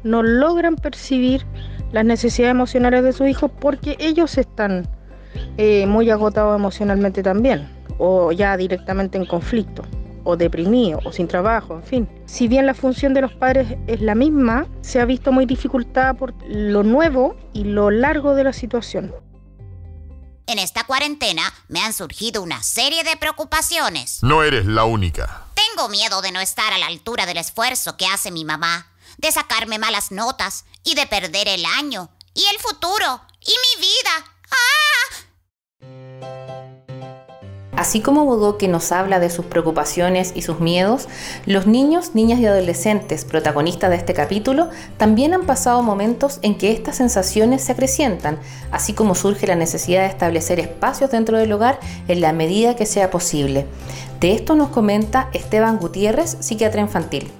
no 0.03 0.23
logran 0.23 0.77
percibir 0.77 1.45
las 1.93 2.05
necesidades 2.05 2.53
emocionales 2.53 3.03
de 3.03 3.13
sus 3.13 3.29
hijos 3.29 3.51
porque 3.61 3.97
ellos 3.99 4.37
están 4.39 4.89
eh, 5.57 5.87
muy 5.87 6.11
agotados 6.11 6.59
emocionalmente 6.59 7.23
también, 7.23 7.69
o 7.99 8.33
ya 8.33 8.57
directamente 8.57 9.19
en 9.19 9.27
conflicto, 9.27 9.83
o 10.25 10.37
deprimidos, 10.37 11.05
o 11.07 11.13
sin 11.13 11.29
trabajo, 11.29 11.75
en 11.75 11.83
fin. 11.83 12.09
Si 12.27 12.49
bien 12.49 12.67
la 12.67 12.75
función 12.75 13.15
de 13.15 13.23
los 13.23 13.33
padres 13.33 13.77
es 13.87 14.01
la 14.01 14.15
misma, 14.15 14.67
se 14.81 15.01
ha 15.01 15.05
visto 15.05 15.33
muy 15.33 15.47
dificultada 15.47 16.15
por 16.15 16.35
lo 16.49 16.83
nuevo 16.83 17.37
y 17.53 17.65
lo 17.65 17.91
largo 17.91 18.35
de 18.35 18.45
la 18.45 18.53
situación. 18.53 19.15
En 20.47 20.59
esta 20.59 20.85
cuarentena 20.85 21.43
me 21.69 21.81
han 21.81 21.93
surgido 21.93 22.43
una 22.43 22.63
serie 22.63 23.05
de 23.05 23.17
preocupaciones. 23.17 24.23
No 24.23 24.43
eres 24.43 24.65
la 24.65 24.85
única. 24.85 25.48
Tengo 25.71 25.89
miedo 25.89 26.23
de 26.23 26.33
no 26.33 26.41
estar 26.41 26.73
a 26.73 26.79
la 26.79 26.87
altura 26.87 27.27
del 27.27 27.37
esfuerzo 27.37 27.97
que 27.97 28.07
hace 28.07 28.31
mi 28.31 28.45
mamá, 28.45 28.91
de 29.17 29.33
sacarme 29.33 29.79
malas 29.79 30.11
notas 30.11 30.65
y 30.85 30.95
de 30.95 31.07
perder 31.07 31.49
el 31.49 31.65
año 31.65 32.11
y 32.35 32.45
el 32.47 32.59
futuro 32.59 33.21
y 33.41 33.51
mi 33.51 33.83
vida. 33.83 34.25
¡Ah! 34.51 35.28
Así 37.79 38.01
como 38.01 38.25
Bodoque 38.25 38.67
nos 38.67 38.91
habla 38.91 39.21
de 39.21 39.31
sus 39.31 39.47
preocupaciones 39.47 40.33
y 40.35 40.43
sus 40.43 40.59
miedos, 40.59 41.07
los 41.47 41.69
niños, 41.69 42.13
niñas 42.13 42.41
y 42.41 42.47
adolescentes 42.47 43.25
protagonistas 43.25 43.91
de 43.91 43.95
este 43.95 44.15
capítulo 44.15 44.69
también 44.97 45.33
han 45.33 45.47
pasado 45.47 45.81
momentos 45.85 46.41
en 46.43 46.59
que 46.59 46.73
estas 46.73 46.97
sensaciones 46.97 47.63
se 47.63 47.71
acrecientan, 47.71 48.41
así 48.73 48.95
como 48.95 49.15
surge 49.15 49.47
la 49.47 49.55
necesidad 49.55 50.01
de 50.01 50.09
establecer 50.09 50.59
espacios 50.59 51.13
dentro 51.13 51.39
del 51.39 51.53
hogar 51.53 51.79
en 52.09 52.21
la 52.21 52.33
medida 52.33 52.75
que 52.75 52.85
sea 52.85 53.13
posible. 53.13 53.65
De 54.19 54.33
esto 54.33 54.57
nos 54.57 54.71
comenta 54.71 55.29
Esteban 55.33 55.79
Gutiérrez, 55.79 56.37
psiquiatra 56.41 56.81
infantil. 56.81 57.31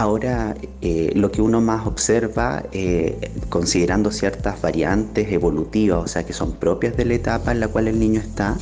Ahora, 0.00 0.56
eh, 0.80 1.12
lo 1.14 1.30
que 1.30 1.42
uno 1.42 1.60
más 1.60 1.86
observa, 1.86 2.64
eh, 2.72 3.32
considerando 3.50 4.10
ciertas 4.10 4.62
variantes 4.62 5.30
evolutivas, 5.30 6.02
o 6.02 6.06
sea, 6.06 6.24
que 6.24 6.32
son 6.32 6.52
propias 6.52 6.96
de 6.96 7.04
la 7.04 7.12
etapa 7.12 7.52
en 7.52 7.60
la 7.60 7.68
cual 7.68 7.86
el 7.86 7.98
niño 7.98 8.18
está, 8.18 8.56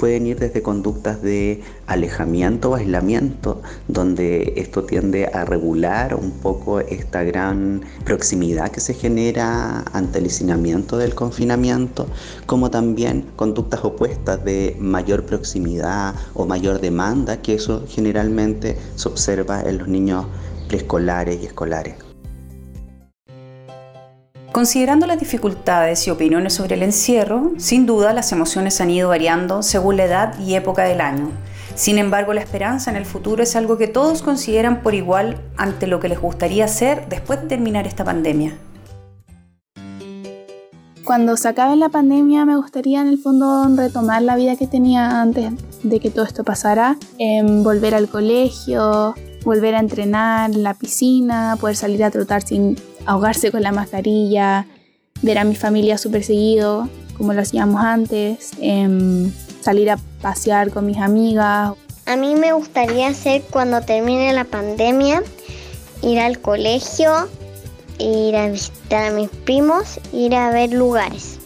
pueden 0.00 0.26
ir 0.26 0.40
desde 0.40 0.62
conductas 0.62 1.22
de 1.22 1.62
alejamiento 1.86 2.70
o 2.70 2.74
aislamiento, 2.74 3.62
donde 3.86 4.54
esto 4.56 4.82
tiende 4.82 5.26
a 5.26 5.44
regular 5.44 6.16
un 6.16 6.32
poco 6.32 6.80
esta 6.80 7.22
gran 7.22 7.82
proximidad 8.04 8.72
que 8.72 8.80
se 8.80 8.94
genera 8.94 9.84
ante 9.92 10.18
el 10.18 10.26
hacinamiento 10.26 10.98
del 10.98 11.14
confinamiento, 11.14 12.08
como 12.46 12.68
también 12.68 13.26
conductas 13.36 13.84
opuestas 13.84 14.44
de 14.44 14.76
mayor 14.80 15.24
proximidad 15.24 16.16
o 16.34 16.46
mayor 16.46 16.80
demanda, 16.80 17.36
que 17.36 17.54
eso 17.54 17.84
generalmente 17.86 18.76
se 18.96 19.08
observa 19.08 19.60
en 19.60 19.78
los 19.78 19.86
niños 19.86 20.26
preescolares 20.70 21.42
y 21.42 21.46
escolares. 21.46 21.96
Considerando 24.52 25.06
las 25.06 25.18
dificultades 25.18 26.06
y 26.06 26.10
opiniones 26.10 26.54
sobre 26.54 26.76
el 26.76 26.84
encierro, 26.84 27.52
sin 27.58 27.86
duda 27.86 28.12
las 28.12 28.30
emociones 28.30 28.80
han 28.80 28.90
ido 28.90 29.08
variando 29.08 29.64
según 29.64 29.96
la 29.96 30.04
edad 30.04 30.38
y 30.38 30.54
época 30.54 30.84
del 30.84 31.00
año. 31.00 31.30
Sin 31.74 31.98
embargo, 31.98 32.34
la 32.34 32.40
esperanza 32.40 32.88
en 32.90 32.96
el 32.96 33.04
futuro 33.04 33.42
es 33.42 33.56
algo 33.56 33.78
que 33.78 33.88
todos 33.88 34.22
consideran 34.22 34.80
por 34.82 34.94
igual 34.94 35.40
ante 35.56 35.88
lo 35.88 35.98
que 35.98 36.08
les 36.08 36.20
gustaría 36.20 36.66
hacer 36.66 37.08
después 37.08 37.42
de 37.42 37.48
terminar 37.48 37.88
esta 37.88 38.04
pandemia. 38.04 38.54
Cuando 41.10 41.36
se 41.36 41.48
acabe 41.48 41.74
la 41.74 41.88
pandemia 41.88 42.44
me 42.44 42.54
gustaría 42.54 43.00
en 43.00 43.08
el 43.08 43.18
fondo 43.18 43.66
retomar 43.74 44.22
la 44.22 44.36
vida 44.36 44.54
que 44.54 44.68
tenía 44.68 45.20
antes 45.20 45.52
de 45.82 45.98
que 45.98 46.08
todo 46.08 46.24
esto 46.24 46.44
pasara, 46.44 46.98
em, 47.18 47.64
volver 47.64 47.96
al 47.96 48.08
colegio, 48.08 49.16
volver 49.44 49.74
a 49.74 49.80
entrenar 49.80 50.52
en 50.52 50.62
la 50.62 50.74
piscina, 50.74 51.56
poder 51.60 51.74
salir 51.74 52.04
a 52.04 52.12
trotar 52.12 52.42
sin 52.42 52.76
ahogarse 53.06 53.50
con 53.50 53.60
la 53.62 53.72
mascarilla, 53.72 54.68
ver 55.20 55.38
a 55.38 55.42
mi 55.42 55.56
familia 55.56 55.98
súper 55.98 56.22
seguido, 56.22 56.88
como 57.18 57.32
lo 57.32 57.40
hacíamos 57.40 57.82
antes, 57.82 58.52
em, 58.60 59.32
salir 59.62 59.90
a 59.90 59.98
pasear 60.22 60.70
con 60.70 60.86
mis 60.86 60.98
amigas. 60.98 61.72
A 62.06 62.14
mí 62.14 62.36
me 62.36 62.52
gustaría 62.52 63.08
hacer 63.08 63.42
cuando 63.50 63.80
termine 63.80 64.32
la 64.32 64.44
pandemia, 64.44 65.24
ir 66.02 66.20
al 66.20 66.38
colegio, 66.38 67.28
ir 68.00 68.36
a 68.36 68.48
visitar 68.48 69.10
a 69.10 69.10
mis 69.12 69.28
primos, 69.28 70.00
ir 70.12 70.34
a 70.34 70.50
ver 70.50 70.72
lugares. 70.72 71.38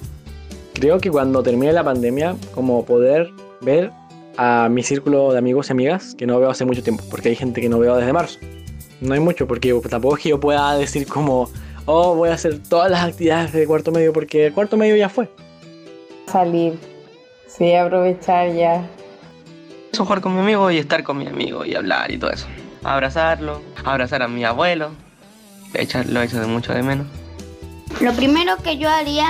Creo 0.74 0.98
que 0.98 1.10
cuando 1.10 1.42
termine 1.42 1.72
la 1.72 1.84
pandemia, 1.84 2.36
como 2.54 2.84
poder 2.84 3.30
ver 3.60 3.90
a 4.36 4.68
mi 4.68 4.82
círculo 4.82 5.32
de 5.32 5.38
amigos 5.38 5.68
y 5.68 5.72
amigas 5.72 6.14
que 6.14 6.26
no 6.26 6.38
veo 6.38 6.50
hace 6.50 6.64
mucho 6.64 6.82
tiempo, 6.82 7.04
porque 7.10 7.30
hay 7.30 7.36
gente 7.36 7.60
que 7.60 7.68
no 7.68 7.78
veo 7.78 7.96
desde 7.96 8.12
marzo. 8.12 8.38
No 9.00 9.14
hay 9.14 9.20
mucho, 9.20 9.46
porque 9.46 9.74
tampoco 9.88 10.16
es 10.16 10.22
que 10.22 10.28
yo 10.30 10.40
pueda 10.40 10.76
decir 10.76 11.06
como, 11.06 11.48
oh, 11.86 12.14
voy 12.14 12.30
a 12.30 12.34
hacer 12.34 12.58
todas 12.68 12.90
las 12.90 13.04
actividades 13.04 13.52
de 13.52 13.66
cuarto 13.66 13.92
medio, 13.92 14.12
porque 14.12 14.46
el 14.46 14.52
cuarto 14.52 14.76
medio 14.76 14.96
ya 14.96 15.08
fue. 15.08 15.28
Salir, 16.26 16.78
sí, 17.46 17.74
aprovechar 17.74 18.52
ya. 18.52 18.88
Jugar 19.96 20.20
con 20.20 20.34
mi 20.34 20.40
amigo 20.40 20.70
y 20.70 20.78
estar 20.78 21.04
con 21.04 21.18
mi 21.18 21.26
amigo 21.26 21.64
y 21.64 21.74
hablar 21.74 22.10
y 22.10 22.18
todo 22.18 22.30
eso. 22.30 22.46
Abrazarlo, 22.82 23.60
abrazar 23.84 24.22
a 24.22 24.28
mi 24.28 24.44
abuelo. 24.44 24.90
Hecho, 25.74 26.02
lo 26.04 26.20
he 26.20 26.24
hecho 26.24 26.40
de 26.40 26.46
mucho 26.46 26.72
de 26.72 26.82
menos. 26.82 27.06
Lo 28.00 28.12
primero 28.12 28.56
que 28.58 28.78
yo 28.78 28.88
haría 28.88 29.28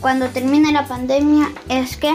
cuando 0.00 0.28
termine 0.28 0.72
la 0.72 0.86
pandemia 0.86 1.50
es 1.68 1.96
que 1.96 2.12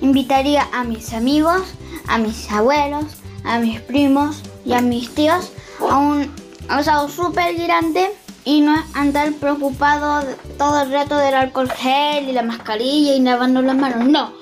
invitaría 0.00 0.66
a 0.72 0.84
mis 0.84 1.12
amigos, 1.12 1.62
a 2.08 2.18
mis 2.18 2.50
abuelos, 2.50 3.04
a 3.44 3.58
mis 3.58 3.80
primos 3.80 4.42
y 4.64 4.72
a 4.72 4.80
mis 4.80 5.14
tíos 5.14 5.52
a 5.88 5.96
un 5.96 6.30
asado 6.68 7.08
súper 7.08 7.56
grande 7.56 8.10
y 8.44 8.60
no 8.60 8.74
andar 8.94 9.32
preocupado 9.34 10.24
todo 10.58 10.82
el 10.82 10.92
rato 10.92 11.16
del 11.16 11.34
alcohol 11.34 11.70
gel 11.70 12.28
y 12.28 12.32
la 12.32 12.42
mascarilla 12.42 13.14
y 13.14 13.20
lavando 13.20 13.62
las 13.62 13.76
manos, 13.76 14.08
no. 14.08 14.32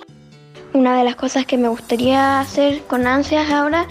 Una 0.73 0.97
de 0.97 1.05
las 1.05 1.17
cosas 1.17 1.47
que 1.47 1.57
me 1.57 1.69
gustaría 1.69 2.41
hacer 2.41 2.83
con 2.85 3.07
ansias 3.07 3.51
ahora 3.51 3.87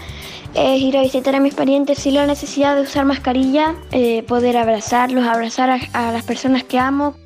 es 0.54 0.80
ir 0.80 0.96
a 0.96 1.02
visitar 1.02 1.34
a 1.34 1.40
mis 1.40 1.54
parientes 1.54 1.98
sin 1.98 2.14
la 2.14 2.26
necesidad 2.26 2.76
de 2.76 2.82
usar 2.82 3.04
mascarilla, 3.04 3.74
eh, 3.92 4.22
poder 4.24 4.56
abrazarlos, 4.56 5.26
abrazar 5.26 5.70
a, 5.70 5.78
a 5.92 6.12
las 6.12 6.24
personas 6.24 6.64
que 6.64 6.78
amo. 6.78 7.16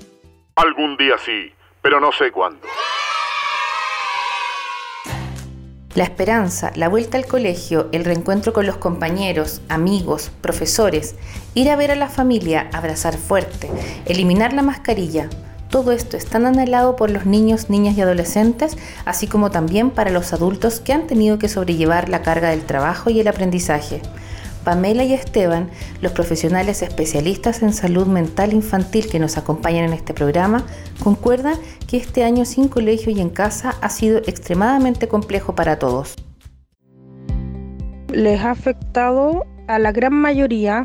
Algún 0.56 0.96
día 0.96 1.14
sí, 1.24 1.52
pero 1.80 2.00
no 2.00 2.12
sé 2.12 2.30
cuándo. 2.30 2.60
La 5.94 6.04
esperanza, 6.04 6.72
la 6.74 6.88
vuelta 6.88 7.18
al 7.18 7.26
colegio, 7.26 7.90
el 7.92 8.06
reencuentro 8.06 8.54
con 8.54 8.64
los 8.64 8.78
compañeros, 8.78 9.60
amigos, 9.68 10.30
profesores, 10.40 11.16
ir 11.54 11.68
a 11.68 11.76
ver 11.76 11.90
a 11.90 11.96
la 11.96 12.08
familia, 12.08 12.70
abrazar 12.72 13.14
fuerte, 13.18 13.70
eliminar 14.06 14.54
la 14.54 14.62
mascarilla, 14.62 15.28
todo 15.72 15.90
esto 15.90 16.18
es 16.18 16.26
tan 16.26 16.44
anhelado 16.44 16.96
por 16.96 17.10
los 17.10 17.24
niños, 17.24 17.70
niñas 17.70 17.96
y 17.96 18.02
adolescentes, 18.02 18.76
así 19.06 19.26
como 19.26 19.50
también 19.50 19.90
para 19.90 20.10
los 20.10 20.34
adultos 20.34 20.80
que 20.80 20.92
han 20.92 21.06
tenido 21.06 21.38
que 21.38 21.48
sobrellevar 21.48 22.10
la 22.10 22.20
carga 22.20 22.50
del 22.50 22.60
trabajo 22.60 23.08
y 23.08 23.18
el 23.18 23.26
aprendizaje. 23.26 24.02
Pamela 24.64 25.02
y 25.02 25.14
Esteban, 25.14 25.70
los 26.02 26.12
profesionales 26.12 26.82
especialistas 26.82 27.62
en 27.62 27.72
salud 27.72 28.06
mental 28.06 28.52
infantil 28.52 29.08
que 29.08 29.18
nos 29.18 29.38
acompañan 29.38 29.86
en 29.86 29.94
este 29.94 30.12
programa, 30.12 30.66
concuerdan 31.02 31.56
que 31.88 31.96
este 31.96 32.22
año 32.22 32.44
sin 32.44 32.68
colegio 32.68 33.10
y 33.10 33.22
en 33.22 33.30
casa 33.30 33.74
ha 33.80 33.88
sido 33.88 34.18
extremadamente 34.18 35.08
complejo 35.08 35.54
para 35.54 35.78
todos. 35.78 36.14
Les 38.12 38.38
ha 38.42 38.50
afectado 38.50 39.46
a 39.68 39.78
la 39.78 39.90
gran 39.90 40.12
mayoría 40.12 40.84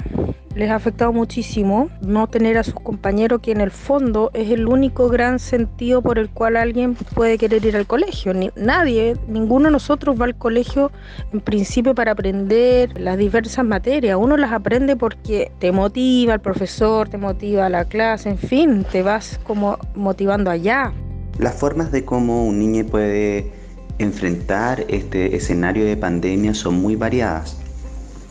les 0.58 0.72
ha 0.72 0.76
afectado 0.76 1.14
muchísimo 1.14 1.90
no 2.02 2.28
tener 2.28 2.58
a 2.58 2.64
sus 2.64 2.74
compañeros 2.74 3.42
que 3.42 3.52
en 3.52 3.62
el 3.62 3.70
fondo 3.70 4.32
es 4.34 4.50
el 4.50 4.68
único 4.68 5.08
gran 5.08 5.38
sentido 5.38 6.02
por 6.02 6.18
el 6.18 6.30
cual 6.30 6.58
alguien 6.58 6.96
puede 6.96 7.38
querer 7.38 7.64
ir 7.64 7.76
al 7.76 7.86
colegio. 7.86 8.34
Nadie, 8.56 9.16
ninguno 9.28 9.66
de 9.66 9.72
nosotros 9.72 10.20
va 10.20 10.26
al 10.26 10.36
colegio 10.36 10.92
en 11.32 11.42
principio 11.42 11.94
para 11.94 12.14
aprender 12.14 13.00
las 13.00 13.18
diversas 13.18 13.64
materias. 13.66 14.18
Uno 14.20 14.36
las 14.36 14.52
aprende 14.52 14.96
porque 14.96 15.52
te 15.60 15.72
motiva 15.72 16.34
el 16.34 16.40
profesor, 16.40 17.08
te 17.08 17.20
motiva 17.20 17.70
la 17.70 17.86
clase, 17.86 18.30
en 18.30 18.40
fin, 18.40 18.84
te 18.92 19.04
vas 19.04 19.40
como 19.44 19.78
motivando 19.94 20.50
allá. 20.50 20.92
Las 21.38 21.54
formas 21.54 21.92
de 21.92 22.04
cómo 22.04 22.48
un 22.48 22.58
niño 22.58 22.84
puede 22.86 23.52
enfrentar 24.00 24.86
este 24.88 25.36
escenario 25.36 25.86
de 25.86 25.96
pandemia 25.98 26.56
son 26.56 26.82
muy 26.82 26.96
variadas 26.96 27.58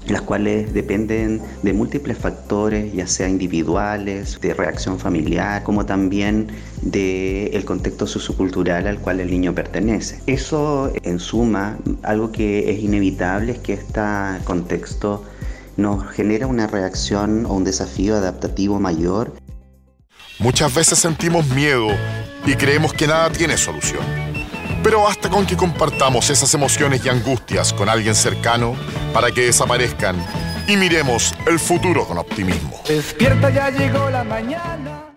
las 0.09 0.23
cuales 0.23 0.73
dependen 0.73 1.41
de 1.63 1.73
múltiples 1.73 2.17
factores, 2.19 2.93
ya 2.93 3.07
sea 3.07 3.29
individuales, 3.29 4.41
de 4.41 4.55
reacción 4.55 4.99
familiar, 4.99 5.63
como 5.63 5.85
también 5.85 6.49
del 6.83 7.65
contexto 7.65 8.07
sociocultural 8.07 8.87
al 8.87 8.99
cual 9.01 9.21
el 9.21 9.31
niño 9.31 9.55
pertenece. 9.55 10.21
Eso, 10.27 10.93
en 11.03 11.19
suma, 11.19 11.79
algo 12.03 12.31
que 12.31 12.71
es 12.71 12.81
inevitable 12.81 13.53
es 13.53 13.59
que 13.59 13.73
este 13.73 14.01
contexto 14.45 15.25
nos 15.77 16.07
genera 16.11 16.47
una 16.47 16.67
reacción 16.67 17.47
o 17.47 17.55
un 17.55 17.65
desafío 17.65 18.17
adaptativo 18.17 18.81
mayor. 18.81 19.35
Muchas 20.39 20.75
veces 20.75 20.99
sentimos 20.99 21.49
miedo 21.49 21.89
y 22.45 22.55
creemos 22.55 22.93
que 22.93 23.07
nada 23.07 23.31
tiene 23.31 23.57
solución. 23.57 24.26
Pero 24.87 25.03
basta 25.03 25.29
con 25.29 25.45
que 25.45 25.57
compartamos 25.57 26.31
esas 26.31 26.55
emociones 26.55 27.05
y 27.05 27.09
angustias 27.09 27.73
con 27.73 27.89
alguien 27.89 28.15
cercano 28.15 28.77
para 29.13 29.33
que 29.33 29.47
desaparezcan 29.47 30.15
y 30.69 30.77
miremos 30.77 31.35
el 31.49 31.59
futuro 31.59 32.07
con 32.07 32.19
optimismo. 32.19 32.71
Despierta, 32.87 33.51
ya 33.51 33.71
llegó 33.71 34.09
la 34.11 34.23
mañana. 34.23 35.17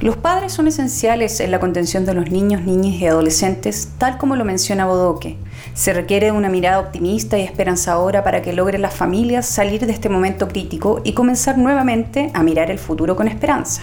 Los 0.00 0.16
padres 0.18 0.52
son 0.52 0.68
esenciales 0.68 1.40
en 1.40 1.50
la 1.50 1.58
contención 1.58 2.06
de 2.06 2.14
los 2.14 2.30
niños, 2.30 2.62
niñas 2.62 2.94
y 3.00 3.06
adolescentes, 3.08 3.88
tal 3.98 4.18
como 4.18 4.36
lo 4.36 4.44
menciona 4.44 4.86
Bodoque. 4.86 5.36
Se 5.74 5.92
requiere 5.92 6.30
una 6.30 6.48
mirada 6.48 6.78
optimista 6.78 7.38
y 7.38 7.42
esperanzadora 7.42 8.22
para 8.22 8.40
que 8.40 8.52
logren 8.52 8.82
las 8.82 8.94
familias 8.94 9.46
salir 9.46 9.84
de 9.84 9.92
este 9.92 10.08
momento 10.08 10.46
crítico 10.46 11.00
y 11.02 11.14
comenzar 11.14 11.58
nuevamente 11.58 12.30
a 12.34 12.44
mirar 12.44 12.70
el 12.70 12.78
futuro 12.78 13.16
con 13.16 13.26
esperanza. 13.26 13.82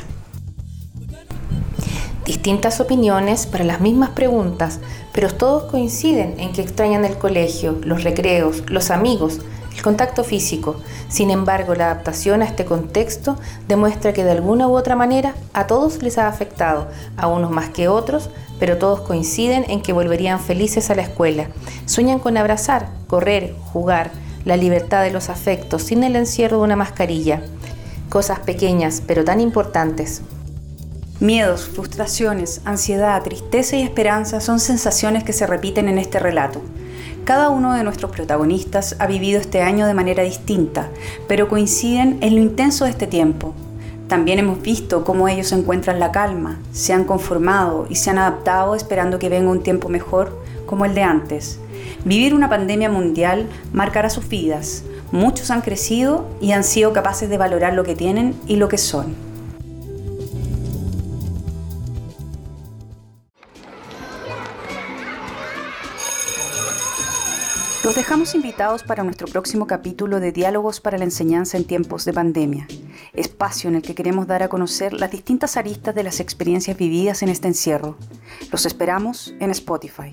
Distintas 2.30 2.80
opiniones 2.80 3.48
para 3.48 3.64
las 3.64 3.82
mismas 3.82 4.12
preguntas, 4.12 4.80
pero 5.14 5.34
todos 5.34 5.64
coinciden 5.64 6.40
en 6.40 6.54
que 6.54 6.62
extrañan 6.62 7.04
el 7.04 7.18
colegio, 7.18 7.80
los 7.82 8.04
recreos, 8.04 8.62
los 8.70 8.92
amigos, 8.92 9.40
el 9.76 9.82
contacto 9.82 10.24
físico. 10.24 10.76
Sin 11.08 11.32
embargo, 11.32 11.74
la 11.74 11.86
adaptación 11.86 12.44
a 12.44 12.46
este 12.46 12.66
contexto 12.66 13.36
demuestra 13.68 14.14
que 14.14 14.24
de 14.24 14.30
alguna 14.30 14.68
u 14.68 14.78
otra 14.78 14.96
manera 14.96 15.34
a 15.54 15.66
todos 15.66 16.04
les 16.04 16.20
ha 16.20 16.28
afectado, 16.28 16.90
a 17.18 17.26
unos 17.26 17.50
más 17.50 17.70
que 17.70 17.88
otros, 17.88 18.30
pero 18.60 18.78
todos 18.78 19.02
coinciden 19.02 19.66
en 19.68 19.82
que 19.82 19.92
volverían 19.92 20.40
felices 20.40 20.92
a 20.92 20.96
la 20.96 21.02
escuela. 21.02 21.48
Sueñan 21.88 22.20
con 22.20 22.38
abrazar, 22.38 22.90
correr, 23.08 23.56
jugar, 23.74 24.12
la 24.46 24.56
libertad 24.56 25.02
de 25.02 25.10
los 25.10 25.30
afectos 25.30 25.82
sin 25.82 26.04
el 26.04 26.16
encierro 26.16 26.58
de 26.58 26.64
una 26.66 26.76
mascarilla. 26.76 27.42
Cosas 28.08 28.40
pequeñas, 28.40 29.02
pero 29.08 29.26
tan 29.26 29.42
importantes. 29.42 30.22
Miedos, 31.20 31.68
frustraciones, 31.68 32.62
ansiedad, 32.64 33.22
tristeza 33.24 33.76
y 33.76 33.82
esperanza 33.82 34.40
son 34.40 34.62
sensaciones 34.62 35.26
que 35.26 35.34
se 35.34 35.46
repiten 35.46 35.90
en 35.90 35.98
este 35.98 36.18
relato. 36.18 36.62
Cada 37.26 37.50
uno 37.50 37.74
de 37.74 37.84
nuestros 37.84 38.12
protagonistas 38.12 38.96
ha 39.00 39.06
vivido 39.06 39.38
este 39.42 39.62
año 39.62 39.86
de 39.86 39.94
manera 39.94 40.24
distinta, 40.24 40.88
pero 41.28 41.50
coinciden 41.50 42.20
en 42.22 42.36
lo 42.36 42.42
intenso 42.42 42.86
de 42.86 42.92
este 42.92 43.06
tiempo. 43.06 43.54
También 44.08 44.40
hemos 44.40 44.62
visto 44.62 45.04
cómo 45.04 45.28
ellos 45.28 45.52
encuentran 45.52 46.00
la 46.00 46.14
calma, 46.14 46.58
se 46.72 46.94
han 46.94 47.04
conformado 47.04 47.86
y 47.90 47.96
se 47.96 48.12
han 48.12 48.18
adaptado 48.18 48.74
esperando 48.74 49.20
que 49.20 49.28
venga 49.28 49.52
un 49.52 49.62
tiempo 49.62 49.90
mejor 49.90 50.42
como 50.66 50.86
el 50.86 50.96
de 50.96 51.04
antes. 51.04 51.60
Vivir 52.06 52.34
una 52.34 52.48
pandemia 52.48 52.90
mundial 52.90 53.46
marcará 53.74 54.10
sus 54.10 54.30
vidas. 54.30 54.84
Muchos 55.12 55.52
han 55.52 55.60
crecido 55.60 56.30
y 56.40 56.54
han 56.54 56.64
sido 56.64 56.94
capaces 56.94 57.30
de 57.30 57.38
valorar 57.38 57.74
lo 57.74 57.84
que 57.84 57.96
tienen 57.96 58.36
y 58.48 58.56
lo 58.56 58.70
que 58.70 58.78
son. 58.78 59.29
Los 67.90 67.96
dejamos 67.96 68.36
invitados 68.36 68.84
para 68.84 69.04
nuestro 69.04 69.28
próximo 69.28 69.66
capítulo 69.66 70.20
de 70.20 70.32
Diálogos 70.32 70.80
para 70.80 71.00
la 71.00 71.06
Enseñanza 71.06 71.58
en 71.58 71.66
tiempos 71.66 72.06
de 72.06 72.14
pandemia, 72.14 72.68
espacio 73.14 73.68
en 73.68 73.78
el 73.78 73.82
que 73.82 73.96
queremos 73.96 74.28
dar 74.28 74.44
a 74.44 74.48
conocer 74.48 74.94
las 74.94 75.10
distintas 75.10 75.58
aristas 75.58 75.96
de 75.96 76.04
las 76.04 76.20
experiencias 76.20 76.78
vividas 76.78 77.24
en 77.24 77.30
este 77.30 77.48
encierro. 77.48 77.98
Los 78.52 78.68
esperamos 78.68 79.34
en 79.40 79.50
Spotify. 79.50 80.12